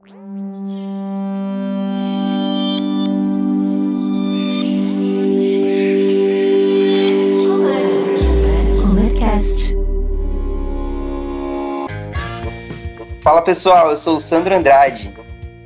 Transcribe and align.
Fala 0.00 0.12
pessoal, 13.42 13.90
eu 13.90 13.96
sou 13.96 14.18
o 14.18 14.20
Sandro 14.20 14.54
Andrade. 14.54 15.12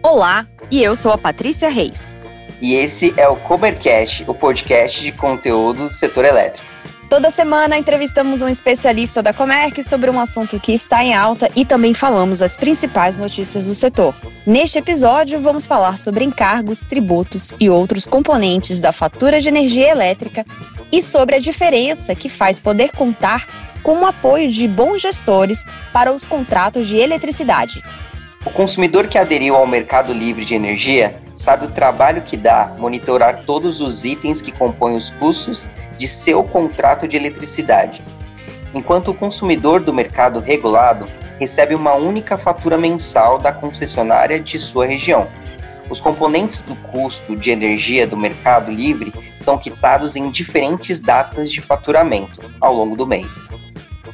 Olá, 0.02 0.46
e 0.70 0.82
eu 0.82 0.96
sou 0.96 1.12
a 1.12 1.18
Patrícia 1.18 1.68
Reis. 1.68 2.16
E 2.62 2.74
esse 2.74 3.12
é 3.18 3.28
o 3.28 3.36
Comercast, 3.36 4.24
o 4.26 4.32
podcast 4.32 5.02
de 5.02 5.12
conteúdo 5.12 5.88
do 5.88 5.90
setor 5.90 6.24
elétrico. 6.24 6.71
Toda 7.12 7.30
semana 7.30 7.76
entrevistamos 7.76 8.40
um 8.40 8.48
especialista 8.48 9.22
da 9.22 9.34
Comerc 9.34 9.82
sobre 9.82 10.08
um 10.08 10.18
assunto 10.18 10.58
que 10.58 10.72
está 10.72 11.04
em 11.04 11.12
alta 11.12 11.46
e 11.54 11.62
também 11.62 11.92
falamos 11.92 12.40
as 12.40 12.56
principais 12.56 13.18
notícias 13.18 13.66
do 13.66 13.74
setor. 13.74 14.14
Neste 14.46 14.78
episódio, 14.78 15.38
vamos 15.38 15.66
falar 15.66 15.98
sobre 15.98 16.24
encargos, 16.24 16.87
tributos 16.87 17.52
e 17.60 17.68
outros 17.68 18.06
componentes 18.06 18.80
da 18.80 18.92
fatura 18.92 19.42
de 19.42 19.48
energia 19.51 19.90
elétrica 19.90 20.46
e 20.90 21.02
sobre 21.02 21.37
a 21.37 21.38
diferença 21.38 22.14
que 22.14 22.30
faz 22.30 22.59
poder 22.59 22.92
contar 22.92 23.46
com 23.82 23.98
o 23.98 24.06
apoio 24.06 24.51
de 24.51 24.66
bons 24.66 25.02
gestores 25.02 25.66
para 25.92 26.15
os 26.15 26.24
contratos 26.24 26.87
de 26.87 26.96
eletricidade. 26.96 27.84
O 28.45 28.51
consumidor 28.51 29.06
que 29.06 29.16
aderiu 29.16 29.55
ao 29.55 29.66
mercado 29.66 30.12
livre 30.12 30.45
de 30.45 30.55
energia 30.55 31.16
sabe 31.32 31.66
o 31.66 31.70
trabalho 31.70 32.23
que 32.23 32.37
dá 32.37 32.74
monitorar 32.77 33.45
todos 33.45 33.80
os 33.80 34.05
itens 34.05 34.42
que 34.42 34.51
compõem 34.51 34.96
os 34.96 35.10
custos 35.10 35.65
de 35.96 36.09
seu 36.09 36.42
contrato 36.42 37.06
de 37.06 37.16
eletricidade. 37.16 38.02
Enquanto 38.74 39.12
o 39.12 39.15
consumidor 39.15 39.80
do 39.80 39.95
mercado 39.95 40.41
regulado 40.41 41.06
recebe 41.38 41.77
uma 41.77 41.95
única 41.95 42.37
fatura 42.37 42.77
mensal 42.77 43.38
da 43.38 43.52
concessionária 43.52 44.41
de 44.41 44.59
sua 44.59 44.87
região. 44.87 45.29
Os 45.88 46.01
componentes 46.01 46.62
do 46.62 46.74
custo 46.74 47.37
de 47.37 47.51
energia 47.51 48.09
do 48.09 48.16
mercado 48.16 48.73
livre 48.73 49.13
são 49.38 49.57
quitados 49.57 50.16
em 50.16 50.30
diferentes 50.30 51.01
datas 51.01 51.51
de 51.51 51.60
faturamento 51.60 52.40
ao 52.60 52.74
longo 52.74 52.96
do 52.96 53.07
mês. 53.07 53.46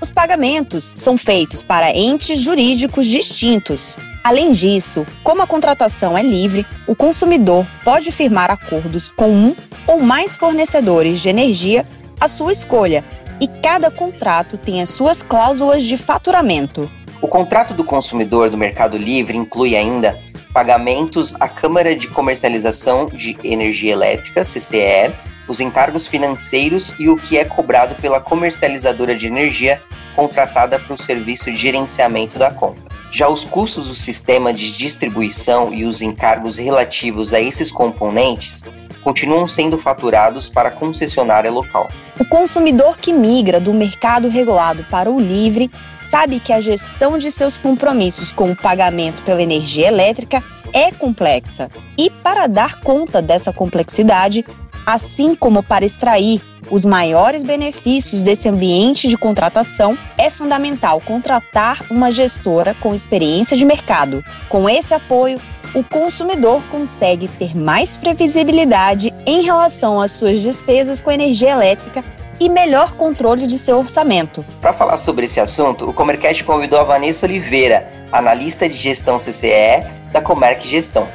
Os 0.00 0.10
pagamentos 0.10 0.92
são 0.94 1.16
feitos 1.16 1.62
para 1.62 1.90
entes 1.90 2.40
jurídicos 2.40 3.06
distintos. 3.06 3.96
Além 4.22 4.52
disso, 4.52 5.06
como 5.24 5.42
a 5.42 5.46
contratação 5.46 6.16
é 6.16 6.22
livre, 6.22 6.66
o 6.86 6.94
consumidor 6.94 7.66
pode 7.82 8.12
firmar 8.12 8.50
acordos 8.50 9.08
com 9.08 9.30
um 9.30 9.56
ou 9.86 10.00
mais 10.00 10.36
fornecedores 10.36 11.20
de 11.20 11.30
energia 11.30 11.86
à 12.20 12.28
sua 12.28 12.52
escolha, 12.52 13.02
e 13.40 13.48
cada 13.48 13.90
contrato 13.90 14.58
tem 14.58 14.82
as 14.82 14.90
suas 14.90 15.22
cláusulas 15.22 15.84
de 15.84 15.96
faturamento. 15.96 16.90
O 17.22 17.26
contrato 17.26 17.72
do 17.72 17.82
consumidor 17.82 18.50
do 18.50 18.58
Mercado 18.58 18.98
Livre 18.98 19.36
inclui 19.36 19.74
ainda 19.74 20.18
pagamentos 20.52 21.34
à 21.40 21.48
Câmara 21.48 21.94
de 21.94 22.08
Comercialização 22.08 23.06
de 23.06 23.36
Energia 23.42 23.92
Elétrica, 23.92 24.42
CCE, 24.42 25.12
os 25.48 25.58
encargos 25.58 26.06
financeiros 26.06 26.94
e 26.98 27.08
o 27.08 27.16
que 27.16 27.38
é 27.38 27.44
cobrado 27.44 27.96
pela 27.96 28.20
comercializadora 28.20 29.16
de 29.16 29.26
energia 29.26 29.82
contratada 30.14 30.78
para 30.78 30.94
o 30.94 30.98
serviço 30.98 31.50
de 31.50 31.56
gerenciamento 31.56 32.38
da 32.38 32.50
conta. 32.50 32.82
Já 33.10 33.28
os 33.28 33.44
custos 33.44 33.88
do 33.88 33.94
sistema 33.94 34.52
de 34.52 34.76
distribuição 34.76 35.72
e 35.72 35.84
os 35.84 36.02
encargos 36.02 36.58
relativos 36.58 37.32
a 37.32 37.40
esses 37.40 37.72
componentes 37.72 38.64
continuam 39.02 39.48
sendo 39.48 39.78
faturados 39.78 40.48
para 40.48 40.68
a 40.68 40.72
concessionária 40.72 41.50
local. 41.50 41.88
O 42.18 42.24
consumidor 42.24 42.98
que 42.98 43.12
migra 43.12 43.60
do 43.60 43.72
mercado 43.72 44.28
regulado 44.28 44.84
para 44.90 45.10
o 45.10 45.20
livre 45.20 45.70
sabe 45.98 46.40
que 46.40 46.52
a 46.52 46.60
gestão 46.60 47.16
de 47.16 47.30
seus 47.30 47.56
compromissos 47.56 48.32
com 48.32 48.50
o 48.50 48.56
pagamento 48.56 49.22
pela 49.22 49.42
energia 49.42 49.86
elétrica 49.86 50.42
é 50.72 50.90
complexa. 50.92 51.70
E 51.96 52.10
para 52.10 52.46
dar 52.46 52.80
conta 52.80 53.22
dessa 53.22 53.52
complexidade, 53.52 54.44
assim 54.88 55.34
como 55.34 55.62
para 55.62 55.84
extrair 55.84 56.40
os 56.70 56.86
maiores 56.86 57.42
benefícios 57.42 58.22
desse 58.22 58.48
ambiente 58.48 59.06
de 59.06 59.18
contratação, 59.18 59.98
é 60.16 60.30
fundamental 60.30 60.98
contratar 60.98 61.84
uma 61.90 62.10
gestora 62.10 62.74
com 62.74 62.94
experiência 62.94 63.54
de 63.54 63.66
mercado. 63.66 64.24
Com 64.48 64.66
esse 64.66 64.94
apoio, 64.94 65.38
o 65.74 65.84
consumidor 65.84 66.62
consegue 66.70 67.28
ter 67.28 67.54
mais 67.54 67.98
previsibilidade 67.98 69.12
em 69.26 69.42
relação 69.42 70.00
às 70.00 70.12
suas 70.12 70.40
despesas 70.40 71.02
com 71.02 71.10
energia 71.10 71.50
elétrica 71.50 72.02
e 72.40 72.48
melhor 72.48 72.94
controle 72.94 73.46
de 73.46 73.58
seu 73.58 73.78
orçamento. 73.78 74.42
Para 74.58 74.72
falar 74.72 74.96
sobre 74.96 75.26
esse 75.26 75.38
assunto, 75.38 75.90
o 75.90 75.92
Comercast 75.92 76.42
convidou 76.44 76.80
a 76.80 76.84
Vanessa 76.84 77.26
Oliveira, 77.26 77.86
analista 78.10 78.66
de 78.66 78.76
gestão 78.76 79.18
CCE 79.18 79.84
da 80.12 80.22
Comerc 80.22 80.66
Gestão. 80.66 81.06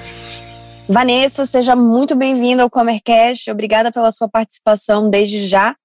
Vanessa, 0.88 1.46
seja 1.46 1.76
muito 1.78 2.14
bem-vinda 2.14 2.62
ao 2.62 2.70
Comercast. 2.70 3.50
Obrigada 3.50 3.90
pela 3.92 4.12
sua 4.12 4.28
participação 4.28 5.10
desde 5.10 5.48
já. 5.48 5.76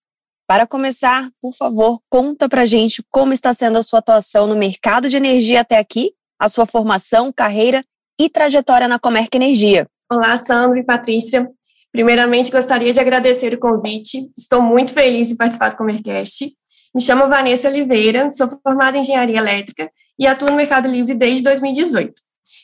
Para 0.46 0.66
começar, 0.66 1.30
por 1.40 1.54
favor, 1.54 2.00
conta 2.10 2.48
pra 2.48 2.66
gente 2.66 3.02
como 3.10 3.32
está 3.32 3.52
sendo 3.52 3.78
a 3.78 3.82
sua 3.82 4.00
atuação 4.00 4.46
no 4.48 4.56
mercado 4.56 5.08
de 5.08 5.16
energia 5.16 5.60
até 5.60 5.78
aqui, 5.78 6.12
a 6.38 6.48
sua 6.48 6.66
formação, 6.66 7.32
carreira 7.32 7.84
e 8.20 8.28
trajetória 8.28 8.88
na 8.88 8.98
Comerc 8.98 9.32
Energia. 9.36 9.86
Olá, 10.10 10.36
Sandro 10.36 10.76
e 10.78 10.84
Patrícia. 10.84 11.48
Primeiramente, 11.92 12.50
gostaria 12.50 12.92
de 12.92 12.98
agradecer 12.98 13.54
o 13.54 13.58
convite. 13.58 14.30
Estou 14.36 14.60
muito 14.60 14.92
feliz 14.92 15.30
em 15.30 15.36
participar 15.36 15.70
do 15.70 15.76
Comercast. 15.76 16.52
Me 16.92 17.00
chamo 17.00 17.28
Vanessa 17.28 17.68
Oliveira, 17.68 18.30
sou 18.30 18.48
formada 18.62 18.96
em 18.96 19.02
Engenharia 19.02 19.38
Elétrica 19.38 19.90
e 20.18 20.26
atuo 20.26 20.50
no 20.50 20.56
Mercado 20.56 20.88
Livre 20.88 21.14
desde 21.14 21.44
2018. 21.44 22.14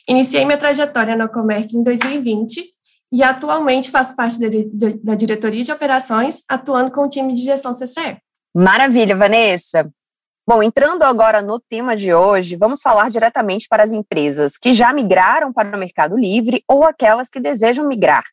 Iniciei 0.07 0.45
minha 0.45 0.57
trajetória 0.57 1.15
na 1.15 1.27
Comerc 1.27 1.75
em 1.75 1.83
2020 1.83 2.63
e 3.11 3.23
atualmente 3.23 3.91
faço 3.91 4.15
parte 4.15 4.37
da, 5.03 5.15
diretoria 5.15 5.63
de 5.63 5.71
operações, 5.71 6.43
atuando 6.49 6.91
com 6.91 7.05
o 7.05 7.09
time 7.09 7.33
de 7.33 7.43
gestão 7.43 7.73
CCE. 7.73 8.17
Maravilha, 8.53 9.15
Vanessa. 9.15 9.89
Bom, 10.47 10.61
entrando 10.61 11.03
agora 11.03 11.41
no 11.41 11.59
tema 11.59 11.95
de 11.95 12.13
hoje, 12.13 12.55
vamos 12.55 12.81
falar 12.81 13.09
diretamente 13.09 13.67
para 13.67 13.83
as 13.83 13.91
empresas 13.91 14.57
que 14.57 14.73
já 14.73 14.93
migraram 14.93 15.51
para 15.51 15.75
o 15.75 15.79
Mercado 15.79 16.15
Livre 16.15 16.63
ou 16.67 16.83
aquelas 16.83 17.29
que 17.29 17.39
desejam 17.39 17.87
migrar. 17.87 18.23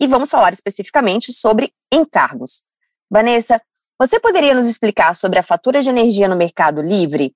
E 0.00 0.06
vamos 0.06 0.30
falar 0.30 0.52
especificamente 0.52 1.32
sobre 1.32 1.72
encargos. 1.92 2.62
Vanessa, 3.08 3.60
você 3.98 4.18
poderia 4.18 4.54
nos 4.54 4.66
explicar 4.66 5.14
sobre 5.14 5.38
a 5.38 5.42
fatura 5.44 5.80
de 5.80 5.88
energia 5.88 6.26
no 6.26 6.34
Mercado 6.34 6.82
Livre? 6.82 7.32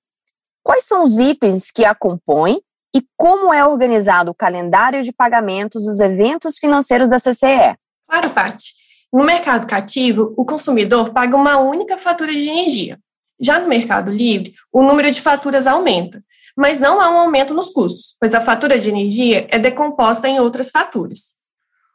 Quais 0.61 0.83
são 0.83 1.03
os 1.03 1.17
itens 1.17 1.71
que 1.71 1.85
a 1.85 1.95
compõem 1.95 2.59
e 2.97 3.07
como 3.15 3.53
é 3.53 3.63
organizado 3.63 4.31
o 4.31 4.33
calendário 4.33 5.03
de 5.03 5.13
pagamentos 5.13 5.85
dos 5.85 5.99
eventos 5.99 6.57
financeiros 6.57 7.07
da 7.07 7.17
CCE? 7.17 7.77
Claro, 8.09 8.31
Paty. 8.31 8.73
No 9.13 9.23
mercado 9.23 9.67
cativo, 9.67 10.33
o 10.35 10.43
consumidor 10.43 11.11
paga 11.11 11.37
uma 11.37 11.59
única 11.59 11.95
fatura 11.95 12.31
de 12.31 12.49
energia. 12.49 12.97
Já 13.39 13.59
no 13.59 13.67
Mercado 13.67 14.09
Livre, 14.09 14.55
o 14.73 14.81
número 14.81 15.11
de 15.11 15.21
faturas 15.21 15.67
aumenta, 15.67 16.23
mas 16.57 16.79
não 16.79 16.99
há 16.99 17.11
um 17.11 17.19
aumento 17.19 17.53
nos 17.53 17.69
custos, 17.69 18.15
pois 18.19 18.33
a 18.33 18.41
fatura 18.41 18.79
de 18.79 18.89
energia 18.89 19.47
é 19.51 19.59
decomposta 19.59 20.27
em 20.27 20.39
outras 20.39 20.71
faturas. 20.71 21.35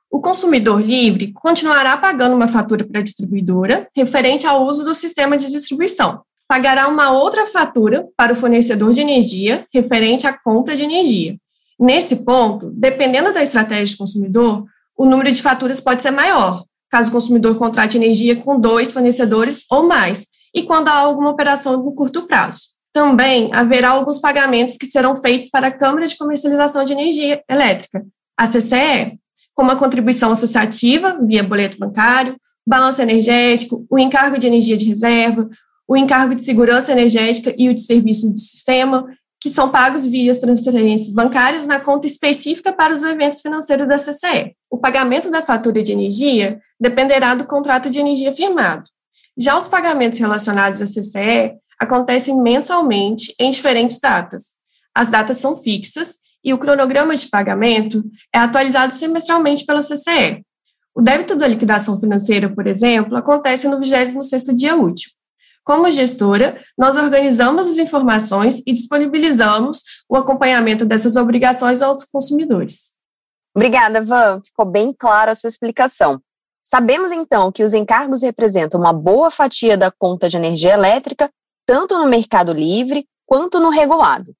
O 0.09 0.21
consumidor 0.21 0.81
livre 0.81 1.33
continuará 1.33 1.97
pagando 1.97 2.37
uma 2.37 2.47
fatura 2.47 2.85
para 2.85 3.01
a 3.01 3.03
distribuidora 3.03 3.89
referente 3.93 4.47
ao 4.47 4.65
uso 4.65 4.85
do 4.85 4.95
sistema 4.95 5.37
de 5.37 5.51
distribuição, 5.51 6.23
pagará 6.53 6.87
uma 6.87 7.11
outra 7.11 7.47
fatura 7.47 8.07
para 8.15 8.35
o 8.35 8.37
fornecedor 8.37 8.93
de 8.93 9.01
energia 9.01 9.67
referente 9.73 10.27
à 10.27 10.39
compra 10.39 10.77
de 10.77 10.83
energia. 10.83 11.39
Nesse 11.81 12.27
ponto, 12.27 12.71
dependendo 12.75 13.33
da 13.33 13.43
estratégia 13.43 13.97
do 13.97 13.99
consumidor, 13.99 14.67
o 14.95 15.07
número 15.07 15.33
de 15.33 15.41
faturas 15.41 15.81
pode 15.81 16.03
ser 16.03 16.11
maior, 16.11 16.67
caso 16.91 17.09
o 17.09 17.13
consumidor 17.13 17.57
contrate 17.57 17.97
energia 17.97 18.37
com 18.37 18.61
dois 18.61 18.93
fornecedores 18.93 19.65
ou 19.71 19.85
mais, 19.85 20.27
e 20.55 20.63
quando 20.63 20.89
há 20.89 20.97
alguma 20.97 21.31
operação 21.31 21.83
no 21.83 21.95
curto 21.95 22.27
prazo. 22.27 22.73
Também 22.93 23.49
haverá 23.55 23.89
alguns 23.89 24.21
pagamentos 24.21 24.77
que 24.77 24.85
serão 24.85 25.17
feitos 25.17 25.49
para 25.49 25.69
a 25.69 25.73
Câmara 25.73 26.07
de 26.07 26.19
Comercialização 26.19 26.85
de 26.85 26.93
Energia 26.93 27.43
Elétrica, 27.49 28.05
a 28.37 28.47
CCE, 28.47 29.19
como 29.55 29.71
a 29.71 29.77
contribuição 29.77 30.31
associativa 30.31 31.19
via 31.27 31.43
boleto 31.43 31.79
bancário, 31.79 32.37
balanço 32.67 33.01
energético, 33.01 33.87
o 33.89 33.99
encargo 33.99 34.37
de 34.37 34.47
energia 34.47 34.77
de 34.77 34.85
reserva, 34.85 35.49
o 35.87 35.97
encargo 35.97 36.35
de 36.35 36.45
segurança 36.45 36.93
energética 36.93 37.55
e 37.59 37.69
o 37.69 37.75
de 37.75 37.81
serviço 37.81 38.31
do 38.31 38.39
sistema, 38.39 39.07
que 39.41 39.49
são 39.49 39.71
pagos 39.71 40.07
via 40.07 40.35
transferências 40.41 41.13
bancárias 41.13 41.67
na 41.67 41.81
conta 41.81 42.07
específica 42.07 42.73
para 42.73 42.95
os 42.95 43.03
eventos 43.03 43.41
financeiros 43.41 43.89
da 43.89 43.99
CCE. 43.99 44.55
O 44.71 44.79
pagamento 44.79 45.31
da 45.31 45.43
fatura 45.43 45.83
de 45.83 45.93
energia 45.93 46.61
dependerá 46.81 47.35
do 47.35 47.45
contrato 47.45 47.91
de 47.91 47.99
energia 47.99 48.33
firmado. 48.33 48.85
Já 49.37 49.57
os 49.57 49.67
pagamentos 49.67 50.19
relacionados 50.19 50.81
à 50.81 50.85
CCE 50.85 51.55
acontecem 51.81 52.41
mensalmente 52.41 53.35
em 53.39 53.51
diferentes 53.51 53.99
datas. 53.99 54.57
As 54.95 55.09
datas 55.09 55.39
são 55.39 55.57
fixas 55.57 56.19
e 56.45 56.53
o 56.53 56.59
cronograma 56.59 57.17
de 57.17 57.29
pagamento 57.29 58.05
é 58.33 58.39
atualizado 58.39 58.95
semestralmente 58.95 59.65
pela 59.65 59.83
CCE. 59.83 60.45
O 60.95 61.01
débito 61.01 61.35
da 61.35 61.49
liquidação 61.49 61.99
financeira, 61.99 62.49
por 62.49 62.67
exemplo, 62.67 63.17
acontece 63.17 63.67
no 63.67 63.81
26º 63.81 64.55
dia 64.55 64.77
útil. 64.77 65.11
Como 65.65 65.91
gestora, 65.91 66.61
nós 66.77 66.97
organizamos 66.97 67.69
as 67.69 67.79
informações 67.79 68.61
e 68.67 68.73
disponibilizamos 68.73 69.83
o 70.09 70.17
acompanhamento 70.17 70.85
dessas 70.85 71.15
obrigações 71.15 71.83
aos 71.83 72.05
consumidores. 72.05 72.97
Obrigada, 73.55 74.03
Van. 74.03 74.41
Ficou 74.45 74.67
bem 74.67 74.93
clara 74.93 75.31
a 75.33 75.35
sua 75.35 75.49
explicação. 75.49 76.21
Sabemos 76.65 77.13
então 77.13 77.53
que 77.53 77.63
os 77.63 77.75
encargos 77.75 78.23
representam 78.23 78.81
uma 78.81 78.93
boa 78.93 79.31
fatia 79.31 79.77
da 79.77 79.91
conta 79.91 80.29
de 80.29 80.37
energia 80.37 80.73
elétrica, 80.73 81.31
tanto 81.67 81.99
no 81.99 82.07
mercado 82.07 82.53
livre 82.53 83.07
quanto 83.27 83.61
no 83.61 83.69
regulado. 83.69 84.35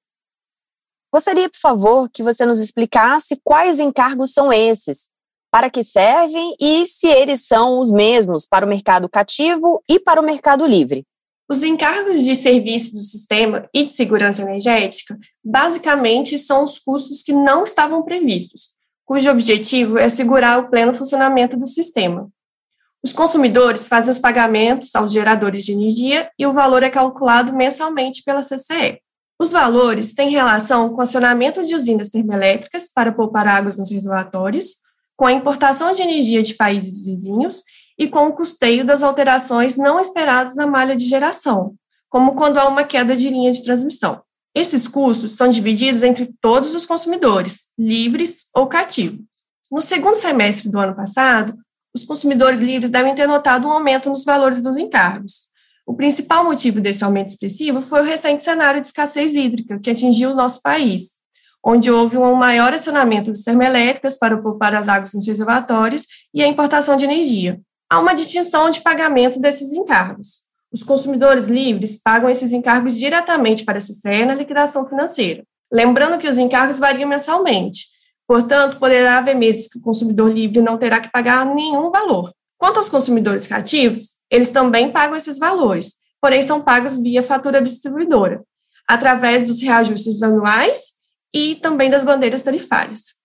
Gostaria, 1.13 1.49
por 1.49 1.59
favor, 1.59 2.09
que 2.09 2.23
você 2.23 2.45
nos 2.45 2.59
explicasse 2.59 3.39
quais 3.43 3.79
encargos 3.79 4.33
são 4.33 4.51
esses, 4.51 5.09
para 5.51 5.69
que 5.69 5.83
servem 5.83 6.55
e 6.59 6.85
se 6.85 7.07
eles 7.07 7.45
são 7.45 7.79
os 7.79 7.91
mesmos 7.91 8.47
para 8.47 8.65
o 8.65 8.69
mercado 8.69 9.07
cativo 9.07 9.81
e 9.87 9.99
para 9.99 10.19
o 10.19 10.25
mercado 10.25 10.65
livre. 10.65 11.05
Os 11.49 11.61
encargos 11.61 12.23
de 12.23 12.35
serviço 12.35 12.93
do 12.93 13.01
sistema 13.01 13.67
e 13.73 13.83
de 13.83 13.91
segurança 13.91 14.41
energética 14.41 15.17
basicamente 15.43 16.39
são 16.39 16.63
os 16.63 16.79
custos 16.79 17.21
que 17.21 17.33
não 17.33 17.63
estavam 17.63 18.01
previstos, 18.03 18.75
cujo 19.05 19.29
objetivo 19.29 19.97
é 19.97 20.05
assegurar 20.05 20.59
o 20.59 20.69
pleno 20.69 20.95
funcionamento 20.95 21.57
do 21.57 21.67
sistema. 21.67 22.29
Os 23.03 23.11
consumidores 23.11 23.89
fazem 23.89 24.11
os 24.11 24.19
pagamentos 24.19 24.95
aos 24.95 25.11
geradores 25.11 25.65
de 25.65 25.73
energia 25.73 26.31
e 26.39 26.45
o 26.45 26.53
valor 26.53 26.83
é 26.83 26.89
calculado 26.89 27.53
mensalmente 27.53 28.23
pela 28.23 28.41
CCE. 28.41 29.01
Os 29.37 29.51
valores 29.51 30.13
têm 30.13 30.29
relação 30.29 30.89
com 30.89 30.99
o 30.99 31.01
acionamento 31.01 31.65
de 31.65 31.75
usinas 31.75 32.09
termoelétricas 32.09 32.89
para 32.93 33.11
poupar 33.11 33.45
águas 33.45 33.77
nos 33.77 33.91
reservatórios, 33.91 34.75
com 35.17 35.25
a 35.25 35.33
importação 35.33 35.93
de 35.93 36.01
energia 36.01 36.41
de 36.41 36.53
países 36.53 37.03
vizinhos 37.03 37.63
e 37.97 38.07
com 38.07 38.27
o 38.27 38.33
custeio 38.33 38.85
das 38.85 39.03
alterações 39.03 39.77
não 39.77 39.99
esperadas 39.99 40.55
na 40.55 40.65
malha 40.65 40.95
de 40.95 41.05
geração, 41.05 41.75
como 42.09 42.35
quando 42.35 42.57
há 42.57 42.67
uma 42.67 42.83
queda 42.83 43.15
de 43.15 43.29
linha 43.29 43.51
de 43.51 43.63
transmissão. 43.63 44.21
Esses 44.55 44.87
custos 44.87 45.31
são 45.31 45.49
divididos 45.49 46.03
entre 46.03 46.31
todos 46.39 46.75
os 46.75 46.85
consumidores, 46.85 47.69
livres 47.77 48.49
ou 48.53 48.67
cativos. 48.67 49.21
No 49.71 49.81
segundo 49.81 50.15
semestre 50.15 50.69
do 50.69 50.79
ano 50.79 50.95
passado, 50.95 51.57
os 51.93 52.03
consumidores 52.03 52.61
livres 52.61 52.91
devem 52.91 53.15
ter 53.15 53.27
notado 53.27 53.67
um 53.67 53.71
aumento 53.71 54.09
nos 54.09 54.23
valores 54.23 54.61
dos 54.61 54.77
encargos. 54.77 55.51
O 55.85 55.95
principal 55.95 56.43
motivo 56.43 56.79
desse 56.79 57.03
aumento 57.03 57.29
expressivo 57.29 57.81
foi 57.81 58.01
o 58.01 58.05
recente 58.05 58.43
cenário 58.43 58.79
de 58.79 58.87
escassez 58.87 59.35
hídrica 59.35 59.79
que 59.79 59.89
atingiu 59.89 60.31
o 60.31 60.35
nosso 60.35 60.61
país, 60.61 61.17
onde 61.65 61.89
houve 61.89 62.17
um 62.17 62.35
maior 62.35 62.73
acionamento 62.73 63.31
das 63.31 63.43
termoelétricas 63.43 64.17
para 64.17 64.37
poupar 64.37 64.75
as 64.75 64.87
águas 64.87 65.13
nos 65.13 65.25
reservatórios 65.25 66.05
e 66.33 66.43
a 66.43 66.47
importação 66.47 66.95
de 66.95 67.05
energia 67.05 67.59
há 67.93 67.99
uma 67.99 68.15
distinção 68.15 68.71
de 68.71 68.81
pagamento 68.81 69.39
desses 69.39 69.71
encargos. 69.71 70.47
Os 70.71 70.81
consumidores 70.81 71.45
livres 71.45 71.95
pagam 71.95 72.27
esses 72.27 72.51
encargos 72.51 72.97
diretamente 72.97 73.63
para 73.63 73.77
a 73.77 73.81
CCE 73.81 74.25
na 74.25 74.33
liquidação 74.33 74.89
financeira. 74.89 75.43
Lembrando 75.71 76.17
que 76.17 76.27
os 76.27 76.39
encargos 76.39 76.79
variam 76.79 77.07
mensalmente, 77.07 77.85
portanto, 78.27 78.79
poderá 78.79 79.19
haver 79.19 79.35
meses 79.35 79.67
que 79.67 79.77
o 79.77 79.81
consumidor 79.81 80.31
livre 80.33 80.59
não 80.59 80.75
terá 80.75 80.99
que 80.99 81.11
pagar 81.11 81.45
nenhum 81.45 81.91
valor. 81.91 82.33
Quanto 82.57 82.77
aos 82.77 82.89
consumidores 82.89 83.45
cativos, 83.45 84.17
eles 84.27 84.49
também 84.49 84.91
pagam 84.91 85.15
esses 85.15 85.37
valores, 85.37 85.93
porém 86.19 86.41
são 86.41 86.61
pagos 86.61 86.97
via 86.97 87.21
fatura 87.21 87.61
distribuidora, 87.61 88.41
através 88.87 89.43
dos 89.43 89.61
reajustes 89.61 90.23
anuais 90.23 90.93
e 91.31 91.57
também 91.57 91.91
das 91.91 92.03
bandeiras 92.03 92.41
tarifárias. 92.41 93.22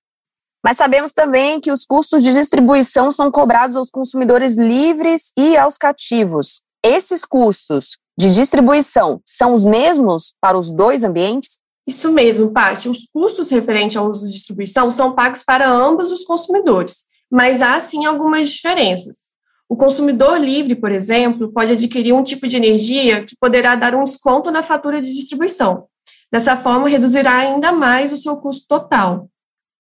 Mas 0.65 0.77
sabemos 0.77 1.13
também 1.13 1.61
que 1.61 1.71
os 1.71 1.85
custos 1.85 2.23
de 2.23 2.33
distribuição 2.33 3.13
são 3.13 3.31
cobrados 3.31 3.77
aos 3.77 3.91
consumidores 3.91 4.57
livres 4.57 5.33
e 5.37 5.57
aos 5.57 5.79
cativos. 5.79 6.63
Esses 6.85 7.25
custos 7.25 7.99
de 8.19 8.33
distribuição 8.33 9.21
são 9.25 9.55
os 9.55 9.65
mesmos 9.65 10.35
para 10.41 10.59
os 10.59 10.73
dois 10.73 11.05
ambientes? 11.05 11.61
Isso 11.87 12.13
mesmo, 12.13 12.53
Paty. 12.53 12.89
Os 12.89 13.09
custos 13.13 13.49
referentes 13.51 13.97
ao 13.97 14.11
uso 14.11 14.27
de 14.27 14.33
distribuição 14.33 14.91
são 14.91 15.15
pagos 15.15 15.43
para 15.43 15.69
ambos 15.69 16.11
os 16.11 16.25
consumidores, 16.25 17.07
mas 17.31 17.63
há 17.63 17.79
sim 17.79 18.05
algumas 18.05 18.49
diferenças. 18.51 19.29
O 19.69 19.77
consumidor 19.77 20.39
livre, 20.39 20.75
por 20.75 20.91
exemplo, 20.91 21.53
pode 21.53 21.73
adquirir 21.73 22.13
um 22.13 22.25
tipo 22.25 22.49
de 22.49 22.57
energia 22.57 23.25
que 23.25 23.37
poderá 23.39 23.75
dar 23.75 23.95
um 23.95 24.03
desconto 24.03 24.51
na 24.51 24.63
fatura 24.63 25.01
de 25.01 25.13
distribuição. 25.13 25.85
Dessa 26.33 26.57
forma, 26.57 26.89
reduzirá 26.89 27.37
ainda 27.37 27.71
mais 27.71 28.13
o 28.13 28.17
seu 28.17 28.37
custo 28.37 28.67
total. 28.67 29.29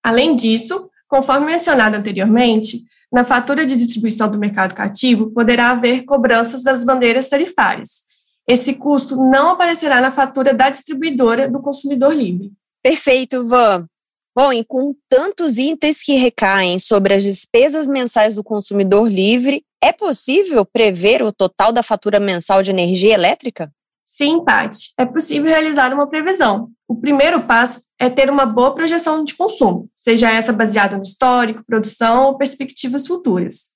Além 0.09 0.35
disso, 0.35 0.89
conforme 1.07 1.45
mencionado 1.45 1.95
anteriormente, 1.95 2.83
na 3.13 3.27
fatura 3.27 3.67
de 3.67 3.77
distribuição 3.77 4.33
do 4.33 4.39
mercado 4.39 4.75
cativo 4.75 5.31
poderá 5.33 5.73
haver 5.73 6.07
cobranças 6.07 6.63
das 6.63 6.83
bandeiras 6.83 7.29
tarifárias. 7.29 8.05
Esse 8.49 8.77
custo 8.77 9.17
não 9.17 9.51
aparecerá 9.51 10.01
na 10.01 10.11
fatura 10.11 10.55
da 10.55 10.71
distribuidora 10.71 11.47
do 11.47 11.61
consumidor 11.61 12.15
livre. 12.15 12.51
Perfeito, 12.83 13.47
Van. 13.47 13.87
Bom, 14.35 14.51
e 14.51 14.65
com 14.65 14.95
tantos 15.11 15.59
itens 15.59 16.03
que 16.03 16.15
recaem 16.15 16.79
sobre 16.79 17.13
as 17.13 17.23
despesas 17.23 17.87
mensais 17.87 18.35
do 18.35 18.43
consumidor 18.43 19.11
livre, 19.13 19.63
é 19.85 19.93
possível 19.93 20.65
prever 20.65 21.23
o 21.23 21.31
total 21.31 21.71
da 21.71 21.83
fatura 21.83 22.19
mensal 22.19 22.63
de 22.63 22.71
energia 22.71 23.13
elétrica? 23.13 23.71
Sim, 24.11 24.43
Paty, 24.43 24.95
é 24.99 25.05
possível 25.05 25.51
realizar 25.51 25.93
uma 25.93 26.09
previsão. 26.09 26.71
O 26.89 26.97
primeiro 26.97 27.43
passo 27.43 27.83
é 27.99 28.09
ter 28.09 28.31
uma 28.31 28.47
boa 28.47 28.75
projeção 28.75 29.23
de 29.23 29.35
consumo, 29.35 29.91
seja 29.95 30.31
essa 30.31 30.51
baseada 30.51 30.97
no 30.97 31.03
histórico, 31.03 31.63
produção 31.67 32.25
ou 32.25 32.39
perspectivas 32.39 33.07
futuras. 33.07 33.69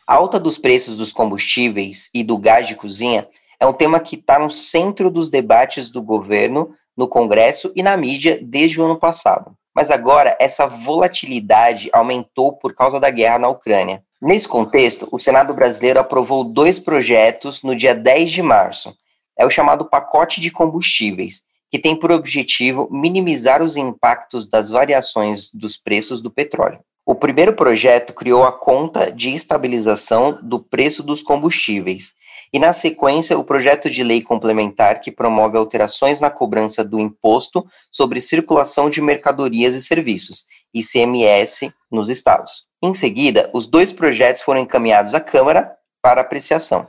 A 0.06 0.14
alta 0.14 0.38
dos 0.38 0.58
preços 0.58 0.96
dos 0.96 1.12
combustíveis 1.12 2.08
e 2.14 2.24
do 2.24 2.36
gás 2.36 2.66
de 2.66 2.74
cozinha 2.74 3.28
é 3.60 3.66
um 3.66 3.72
tema 3.72 4.00
que 4.00 4.16
está 4.16 4.38
no 4.38 4.50
centro 4.50 5.10
dos 5.10 5.28
debates 5.30 5.90
do 5.90 6.02
governo, 6.02 6.74
no 6.96 7.06
Congresso 7.06 7.72
e 7.76 7.82
na 7.82 7.96
mídia 7.96 8.40
desde 8.42 8.80
o 8.80 8.84
ano 8.84 8.98
passado. 8.98 9.56
Mas 9.74 9.90
agora 9.90 10.36
essa 10.40 10.66
volatilidade 10.66 11.90
aumentou 11.92 12.52
por 12.52 12.74
causa 12.74 13.00
da 13.00 13.10
guerra 13.10 13.38
na 13.38 13.48
Ucrânia. 13.48 14.02
Nesse 14.20 14.46
contexto, 14.46 15.08
o 15.10 15.18
Senado 15.18 15.52
brasileiro 15.54 15.98
aprovou 15.98 16.44
dois 16.44 16.78
projetos 16.78 17.62
no 17.62 17.74
dia 17.74 17.94
10 17.94 18.30
de 18.30 18.42
março. 18.42 18.96
É 19.36 19.44
o 19.44 19.50
chamado 19.50 19.84
pacote 19.84 20.40
de 20.40 20.50
combustíveis, 20.50 21.42
que 21.72 21.78
tem 21.78 21.96
por 21.96 22.12
objetivo 22.12 22.86
minimizar 22.92 23.62
os 23.62 23.76
impactos 23.76 24.46
das 24.46 24.68
variações 24.68 25.50
dos 25.50 25.78
preços 25.78 26.20
do 26.20 26.30
petróleo. 26.30 26.80
O 27.06 27.14
primeiro 27.14 27.54
projeto 27.54 28.12
criou 28.12 28.44
a 28.44 28.52
conta 28.52 29.10
de 29.10 29.32
estabilização 29.32 30.38
do 30.42 30.60
preço 30.60 31.02
dos 31.02 31.22
combustíveis, 31.22 32.12
e 32.52 32.58
na 32.58 32.74
sequência 32.74 33.38
o 33.38 33.42
projeto 33.42 33.88
de 33.88 34.04
lei 34.04 34.20
complementar 34.20 35.00
que 35.00 35.10
promove 35.10 35.56
alterações 35.56 36.20
na 36.20 36.28
cobrança 36.28 36.84
do 36.84 37.00
imposto 37.00 37.66
sobre 37.90 38.20
circulação 38.20 38.90
de 38.90 39.00
mercadorias 39.00 39.74
e 39.74 39.80
serviços, 39.80 40.44
ICMS, 40.74 41.72
nos 41.90 42.10
estados. 42.10 42.66
Em 42.82 42.92
seguida, 42.92 43.48
os 43.54 43.66
dois 43.66 43.92
projetos 43.92 44.42
foram 44.42 44.60
encaminhados 44.60 45.14
à 45.14 45.20
Câmara 45.20 45.72
para 46.02 46.20
apreciação. 46.20 46.86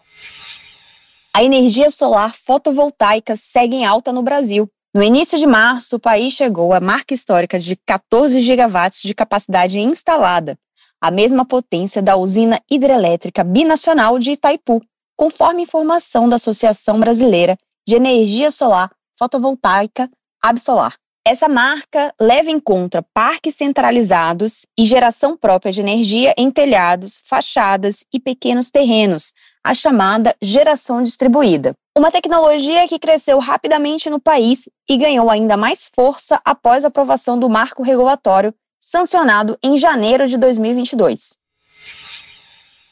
A 1.36 1.44
energia 1.44 1.90
solar 1.90 2.36
fotovoltaica 2.36 3.36
segue 3.36 3.78
em 3.78 3.86
alta 3.86 4.12
no 4.12 4.22
Brasil. 4.22 4.70
No 4.96 5.02
início 5.02 5.40
de 5.40 5.48
março, 5.48 5.96
o 5.96 6.00
país 6.00 6.36
chegou 6.36 6.72
à 6.72 6.80
marca 6.80 7.16
histórica 7.16 7.60
de 7.60 7.76
14 7.76 8.40
gigawatts 8.40 9.02
de 9.02 9.16
capacidade 9.16 9.80
instalada, 9.80 10.56
a 11.02 11.10
mesma 11.10 11.44
potência 11.44 12.00
da 12.00 12.16
usina 12.16 12.62
hidrelétrica 12.70 13.44
binacional 13.44 14.20
de 14.20 14.34
Itaipu, 14.34 14.84
conforme 15.18 15.64
informação 15.64 16.30
da 16.30 16.36
Associação 16.36 17.00
Brasileira 17.00 17.58
de 17.88 17.96
Energia 17.96 18.52
Solar 18.52 18.92
Fotovoltaica 19.18 20.08
Absolar. 20.40 20.94
Essa 21.26 21.50
marca 21.50 22.14
leva 22.22 22.52
em 22.52 22.60
conta 22.60 23.04
parques 23.14 23.56
centralizados 23.56 24.66
e 24.78 24.86
geração 24.86 25.36
própria 25.36 25.72
de 25.72 25.82
energia 25.82 26.36
em 26.38 26.52
telhados, 26.52 27.20
fachadas 27.26 28.04
e 28.14 28.20
pequenos 28.20 28.70
terrenos, 28.70 29.34
a 29.64 29.74
chamada 29.74 30.36
geração 30.42 31.02
distribuída. 31.04 31.74
Uma 31.98 32.12
tecnologia 32.12 32.88
que 32.88 33.00
cresceu 33.00 33.40
rapidamente 33.40 34.10
no 34.10 34.20
país 34.20 34.68
e 34.90 34.98
ganhou 34.98 35.30
ainda 35.30 35.56
mais 35.56 35.90
força 35.94 36.42
após 36.44 36.84
a 36.84 36.90
aprovação 36.90 37.40
do 37.40 37.50
marco 37.50 37.84
regulatório 37.84 38.54
sancionado 38.80 39.58
em 39.64 39.78
janeiro 39.78 40.28
de 40.28 40.38
2022. 40.38 41.38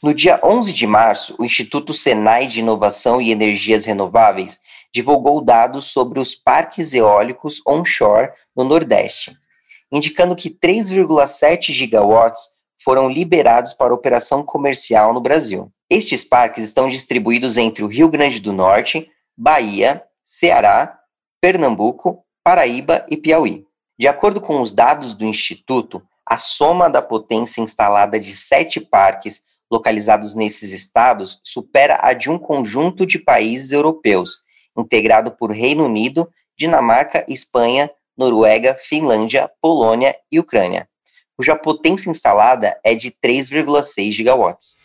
No 0.02 0.14
dia 0.14 0.40
11 0.42 0.72
de 0.72 0.86
março, 0.86 1.36
o 1.38 1.44
Instituto 1.44 1.92
Senai 1.92 2.46
de 2.46 2.60
Inovação 2.60 3.20
e 3.20 3.30
Energias 3.30 3.84
Renováveis 3.84 4.58
divulgou 4.92 5.40
dados 5.44 5.92
sobre 5.92 6.18
os 6.18 6.34
parques 6.34 6.92
eólicos 6.92 7.60
onshore 7.66 8.30
no 8.56 8.64
Nordeste, 8.64 9.36
indicando 9.92 10.34
que 10.34 10.50
3,7 10.50 11.72
gigawatts 11.72 12.48
foram 12.82 13.08
liberados 13.08 13.72
para 13.72 13.94
operação 13.94 14.42
comercial 14.42 15.12
no 15.12 15.20
Brasil. 15.20 15.70
Estes 15.88 16.24
parques 16.24 16.64
estão 16.64 16.88
distribuídos 16.88 17.56
entre 17.56 17.84
o 17.84 17.88
Rio 17.88 18.08
Grande 18.08 18.40
do 18.40 18.52
Norte, 18.52 19.08
Bahia, 19.36 20.02
Ceará, 20.24 20.98
Pernambuco, 21.40 22.24
Paraíba 22.44 23.04
e 23.08 23.16
Piauí. 23.16 23.64
De 23.98 24.08
acordo 24.08 24.40
com 24.40 24.60
os 24.60 24.72
dados 24.72 25.14
do 25.14 25.24
Instituto, 25.24 26.02
a 26.26 26.36
soma 26.38 26.88
da 26.88 27.02
potência 27.02 27.60
instalada 27.60 28.18
de 28.18 28.34
sete 28.34 28.80
parques 28.80 29.42
localizados 29.70 30.34
nesses 30.34 30.72
estados 30.72 31.40
supera 31.42 31.98
a 32.02 32.12
de 32.12 32.30
um 32.30 32.38
conjunto 32.38 33.06
de 33.06 33.18
países 33.18 33.72
europeus, 33.72 34.40
integrado 34.76 35.32
por 35.32 35.50
Reino 35.50 35.84
Unido, 35.84 36.28
Dinamarca, 36.58 37.24
Espanha, 37.28 37.90
Noruega, 38.16 38.76
Finlândia, 38.78 39.50
Polônia 39.60 40.14
e 40.30 40.38
Ucrânia, 40.38 40.88
cuja 41.36 41.56
potência 41.56 42.10
instalada 42.10 42.78
é 42.84 42.94
de 42.94 43.10
3,6 43.10 44.12
gigawatts. 44.12 44.76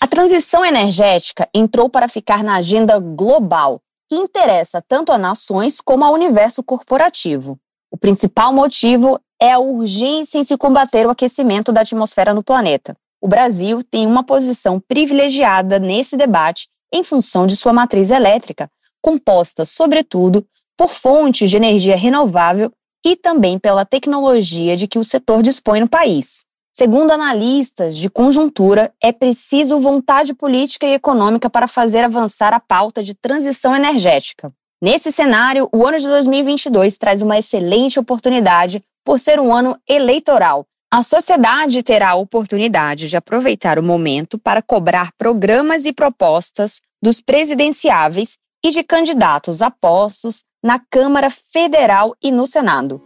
A 0.00 0.06
transição 0.06 0.64
energética 0.64 1.48
entrou 1.54 1.90
para 1.90 2.08
ficar 2.08 2.42
na 2.42 2.54
agenda 2.54 2.98
global, 2.98 3.80
que 4.08 4.16
interessa 4.16 4.82
tanto 4.86 5.12
a 5.12 5.18
nações 5.18 5.80
como 5.80 6.04
ao 6.04 6.14
universo 6.14 6.62
corporativo. 6.62 7.58
O 7.90 7.98
principal 7.98 8.52
motivo 8.52 9.20
é 9.40 9.52
a 9.52 9.58
urgência 9.58 10.38
em 10.38 10.44
se 10.44 10.56
combater 10.56 11.06
o 11.06 11.10
aquecimento 11.10 11.72
da 11.72 11.82
atmosfera 11.82 12.32
no 12.32 12.42
planeta. 12.42 12.96
O 13.20 13.28
Brasil 13.28 13.82
tem 13.84 14.06
uma 14.06 14.24
posição 14.24 14.80
privilegiada 14.80 15.78
nesse 15.78 16.16
debate 16.16 16.66
em 16.92 17.04
função 17.04 17.46
de 17.46 17.54
sua 17.54 17.72
matriz 17.72 18.10
elétrica, 18.10 18.70
composta, 19.02 19.64
sobretudo, 19.64 20.46
por 20.76 20.90
fontes 20.90 21.50
de 21.50 21.56
energia 21.56 21.96
renovável 21.96 22.72
e 23.04 23.16
também 23.16 23.58
pela 23.58 23.84
tecnologia 23.84 24.76
de 24.76 24.86
que 24.86 24.98
o 24.98 25.04
setor 25.04 25.42
dispõe 25.42 25.80
no 25.80 25.88
país. 25.88 26.44
Segundo 26.72 27.10
analistas 27.10 27.96
de 27.96 28.08
conjuntura, 28.08 28.92
é 29.02 29.12
preciso 29.12 29.80
vontade 29.80 30.34
política 30.34 30.86
e 30.86 30.94
econômica 30.94 31.50
para 31.50 31.66
fazer 31.66 32.04
avançar 32.04 32.52
a 32.52 32.60
pauta 32.60 33.02
de 33.02 33.14
transição 33.14 33.74
energética. 33.74 34.52
Nesse 34.82 35.10
cenário, 35.10 35.68
o 35.72 35.86
ano 35.86 35.98
de 35.98 36.06
2022 36.06 36.96
traz 36.96 37.22
uma 37.22 37.38
excelente 37.38 37.98
oportunidade 37.98 38.82
por 39.04 39.18
ser 39.18 39.40
um 39.40 39.54
ano 39.54 39.76
eleitoral 39.88 40.66
a 40.92 41.04
sociedade 41.04 41.84
terá 41.84 42.10
a 42.10 42.14
oportunidade 42.16 43.08
de 43.08 43.16
aproveitar 43.16 43.78
o 43.78 43.82
momento 43.82 44.36
para 44.36 44.60
cobrar 44.60 45.12
programas 45.16 45.86
e 45.86 45.92
propostas 45.92 46.80
dos 47.00 47.20
presidenciáveis 47.20 48.36
e 48.64 48.70
de 48.70 48.82
candidatos 48.82 49.62
a 49.62 49.70
postos 49.70 50.44
na 50.62 50.80
Câmara 50.90 51.30
Federal 51.30 52.14
e 52.22 52.30
no 52.30 52.46
Senado. 52.46 53.00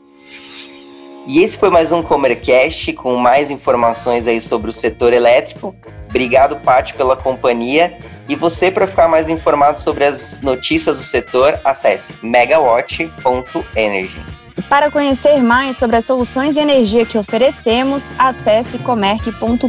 E 1.27 1.41
esse 1.41 1.57
foi 1.57 1.71
mais 1.71 1.91
um 1.91 2.03
Comercast 2.03 2.93
com 2.93 3.17
mais 3.17 3.51
informações 3.51 4.27
aí 4.27 4.41
sobre 4.41 4.69
o 4.69 4.73
setor 4.73 5.13
elétrico. 5.13 5.75
Obrigado, 6.11 6.57
Paty, 6.57 6.95
pela 6.95 7.17
companhia. 7.17 7.97
E 8.29 8.37
você, 8.37 8.71
para 8.71 8.87
ficar 8.87 9.09
mais 9.09 9.29
informado 9.29 9.81
sobre 9.81 10.05
as 10.05 10.41
notícias 10.43 10.99
do 10.99 11.03
setor, 11.03 11.59
acesse 11.65 12.15
megawatt.energy. 12.23 14.23
Para 14.69 14.91
conhecer 14.91 15.43
mais 15.43 15.77
sobre 15.77 15.97
as 15.97 16.05
soluções 16.05 16.55
de 16.55 16.61
energia 16.61 17.05
que 17.05 17.19
oferecemos, 17.19 18.13
acesse 18.19 18.79
comerc.com.br. 18.79 19.69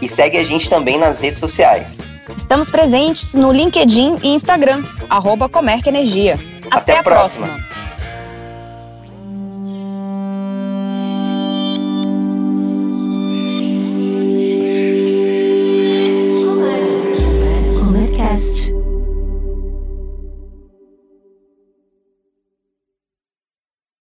E 0.00 0.08
segue 0.08 0.38
a 0.38 0.44
gente 0.44 0.70
também 0.70 0.98
nas 0.98 1.20
redes 1.20 1.38
sociais. 1.38 1.98
Estamos 2.36 2.70
presentes 2.70 3.34
no 3.34 3.52
LinkedIn 3.52 4.18
e 4.22 4.28
Instagram, 4.28 4.84
arroba 5.10 5.48
Comerc 5.48 5.86
Energia. 5.88 6.38
Até, 6.70 6.92
Até 6.92 6.98
a 6.98 7.02
próxima. 7.02 7.48
próxima. 7.48 7.71